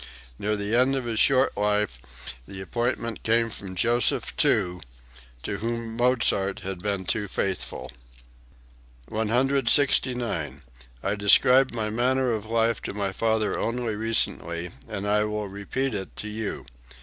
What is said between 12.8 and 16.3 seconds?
to my father only recently, and I will now repeat it to